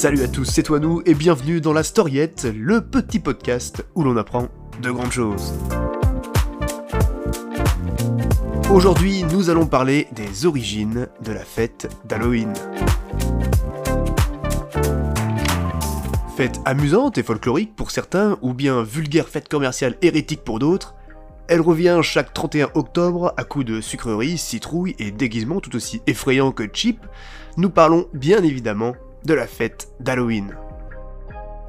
[0.00, 4.02] Salut à tous, c'est toi nous et bienvenue dans la Storiette, le petit podcast où
[4.02, 4.48] l'on apprend
[4.80, 5.52] de grandes choses.
[8.72, 12.54] Aujourd'hui, nous allons parler des origines de la fête d'Halloween.
[16.34, 20.94] Fête amusante et folklorique pour certains, ou bien vulgaire fête commerciale hérétique pour d'autres,
[21.46, 26.52] elle revient chaque 31 octobre à coups de sucreries, citrouilles et déguisements tout aussi effrayants
[26.52, 27.04] que cheap.
[27.58, 30.54] Nous parlons bien évidemment de la fête d'Halloween.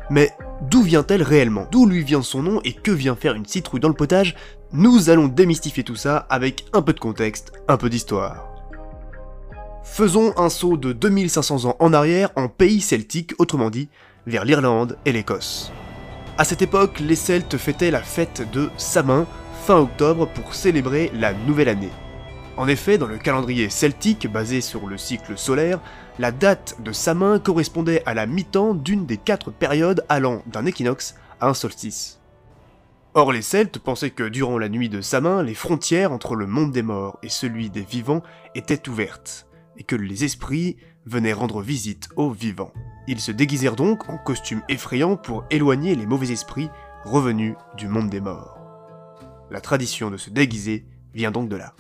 [0.10, 0.32] Mais
[0.70, 1.68] d'où vient-elle réellement?
[1.72, 4.36] D'où lui vient son nom et que vient faire une citrouille dans le potage?
[4.74, 8.48] Nous allons démystifier tout ça avec un peu de contexte, un peu d'histoire.
[9.84, 13.90] Faisons un saut de 2500 ans en arrière en pays celtique, autrement dit,
[14.28, 15.72] vers l'Irlande et l'Écosse.
[16.38, 19.26] À cette époque, les Celtes fêtaient la fête de Samin,
[19.66, 21.90] fin octobre, pour célébrer la nouvelle année.
[22.58, 25.80] En effet, dans le calendrier celtique, basé sur le cycle solaire,
[26.20, 31.16] la date de Samin correspondait à la mi-temps d'une des quatre périodes allant d'un équinoxe
[31.40, 32.20] à un solstice.
[33.14, 36.72] Or les Celtes pensaient que durant la nuit de Samin, les frontières entre le monde
[36.72, 38.22] des morts et celui des vivants
[38.54, 42.74] étaient ouvertes, et que les esprits venaient rendre visite aux vivants.
[43.08, 46.70] Ils se déguisèrent donc en costumes effrayants pour éloigner les mauvais esprits
[47.04, 48.60] revenus du monde des morts.
[49.50, 51.74] La tradition de se déguiser vient donc de là.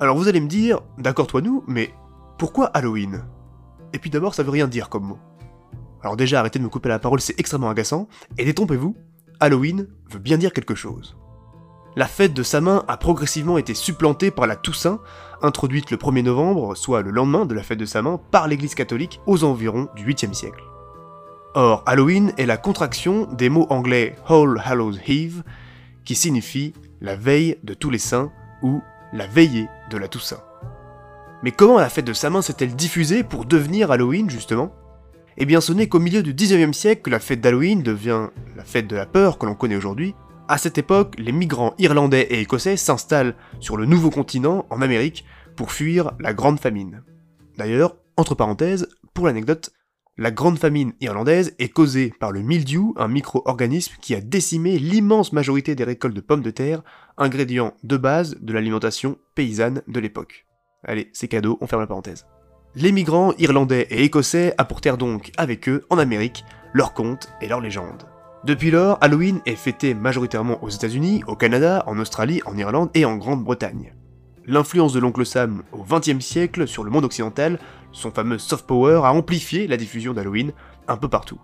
[0.00, 1.92] Alors vous allez me dire, d'accord toi nous, mais
[2.38, 3.22] pourquoi Halloween?
[3.92, 5.18] Et puis d'abord ça veut rien dire comme mot.
[6.02, 8.96] Alors déjà arrêtez de me couper la parole, c'est extrêmement agaçant, et détrompez-vous,
[9.40, 11.18] Halloween veut bien dire quelque chose.
[11.96, 15.00] La fête de Samin a progressivement été supplantée par la Toussaint,
[15.42, 19.20] introduite le 1er novembre, soit le lendemain de la fête de Samin, par l'église catholique
[19.26, 20.62] aux environs du 8e siècle.
[21.54, 25.42] Or, Halloween est la contraction des mots anglais All Hallows Eve,
[26.04, 28.30] qui signifie la veille de tous les saints
[28.62, 28.80] ou
[29.12, 30.42] la veillée de la Toussaint.
[31.42, 34.72] Mais comment la fête de Samin s'est-elle diffusée pour devenir Halloween justement?
[35.38, 38.64] Eh bien ce n'est qu'au milieu du 19e siècle que la fête d'Halloween devient la
[38.64, 40.14] fête de la peur que l'on connaît aujourd'hui.
[40.48, 45.24] À cette époque, les migrants irlandais et écossais s'installent sur le nouveau continent, en Amérique,
[45.54, 47.02] pour fuir la grande famine.
[47.56, 49.70] D'ailleurs, entre parenthèses, pour l'anecdote,
[50.20, 55.32] la grande famine irlandaise est causée par le mildiou, un micro-organisme qui a décimé l'immense
[55.32, 56.82] majorité des récoltes de pommes de terre,
[57.16, 60.46] ingrédient de base de l'alimentation paysanne de l'époque.
[60.84, 62.26] Allez, c'est cadeau, on ferme la parenthèse.
[62.74, 66.44] Les migrants irlandais et écossais apportèrent donc avec eux, en Amérique,
[66.74, 68.06] leurs contes et leurs légendes.
[68.44, 73.06] Depuis lors, Halloween est fêté majoritairement aux États-Unis, au Canada, en Australie, en Irlande et
[73.06, 73.94] en Grande-Bretagne.
[74.46, 77.58] L'influence de l'oncle Sam au XXe siècle sur le monde occidental,
[77.92, 80.52] son fameux soft power, a amplifié la diffusion d'Halloween
[80.88, 81.38] un peu partout.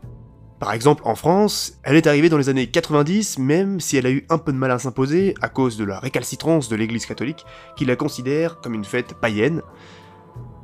[0.58, 4.10] Par exemple, en France, elle est arrivée dans les années 90, même si elle a
[4.10, 7.44] eu un peu de mal à s'imposer à cause de la récalcitrance de l'église catholique,
[7.76, 9.60] qui la considère comme une fête païenne.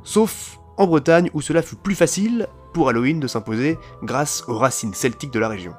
[0.03, 4.95] Sauf en Bretagne, où cela fut plus facile pour Halloween de s'imposer grâce aux racines
[4.95, 5.73] celtiques de la région.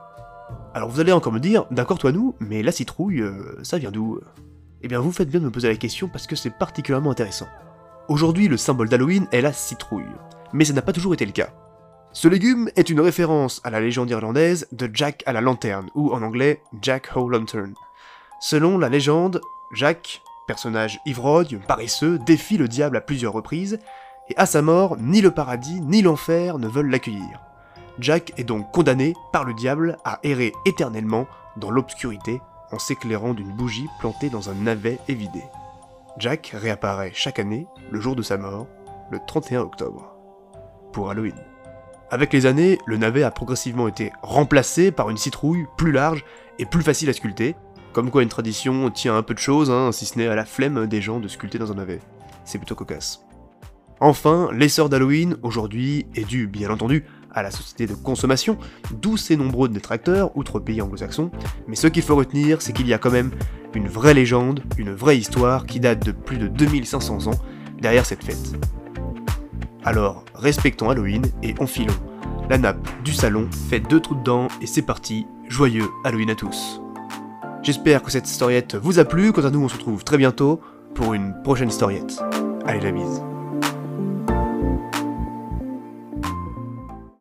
[0.75, 3.91] Alors vous allez encore me dire, d'accord toi nous, mais la citrouille, euh, ça vient
[3.91, 4.21] d'où?
[4.83, 7.47] Eh bien vous faites bien de me poser la question parce que c'est particulièrement intéressant.
[8.09, 10.05] Aujourd'hui, le symbole d'Halloween est la citrouille,
[10.53, 11.49] mais ça n'a pas toujours été le cas.
[12.13, 16.13] Ce légume est une référence à la légende irlandaise de Jack à la lanterne, ou
[16.13, 17.73] en anglais Jack Ho Lantern.
[18.41, 19.41] Selon la légende,
[19.73, 23.79] Jack, personnage ivrogne, paresseux, défie le diable à plusieurs reprises,
[24.29, 27.41] et à sa mort, ni le paradis ni l'enfer ne veulent l'accueillir.
[28.01, 31.27] Jack est donc condamné par le diable à errer éternellement
[31.57, 35.43] dans l'obscurité en s'éclairant d'une bougie plantée dans un navet évidé.
[36.19, 38.69] Jack réapparaît chaque année, le jour de sa mort,
[39.11, 40.15] le 31 octobre,
[40.93, 41.35] pour Halloween.
[42.11, 46.25] Avec les années, le navet a progressivement été remplacé par une citrouille plus large
[46.61, 47.57] et plus facile à sculpter,
[47.93, 50.45] comme quoi une tradition tient un peu de choses, hein, si ce n'est à la
[50.45, 52.01] flemme des gens de sculpter dans un navet.
[52.45, 53.25] C'est plutôt cocasse.
[53.99, 58.57] Enfin, l'essor d'Halloween, aujourd'hui, est dû, bien entendu, à la société de consommation,
[58.93, 61.31] d'où ces nombreux détracteurs, outre pays anglo-saxons,
[61.67, 63.33] mais ce qu'il faut retenir, c'est qu'il y a quand même
[63.75, 67.39] une vraie légende, une vraie histoire qui date de plus de 2500 ans
[67.81, 68.55] derrière cette fête.
[69.85, 71.95] Alors, respectons Halloween et enfilons
[72.49, 76.81] la nappe du salon, faites deux trous dedans et c'est parti, joyeux Halloween à tous.
[77.63, 80.61] J'espère que cette historiette vous a plu, quant à nous on se retrouve très bientôt
[80.95, 82.23] pour une prochaine historiette.
[82.67, 83.23] Allez la bise.